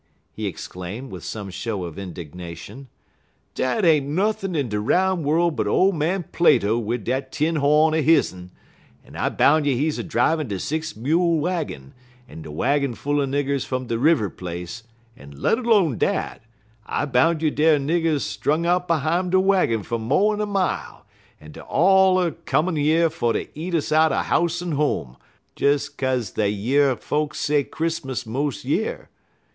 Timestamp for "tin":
7.31-7.57